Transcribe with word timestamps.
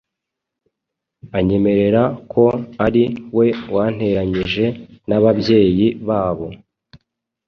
anyemerera 1.37 2.01
ko 2.31 2.43
ari 2.85 3.03
we 3.37 3.47
wanteranyije 3.75 4.65
n’ababyeyi 5.07 5.87
babo 6.07 6.47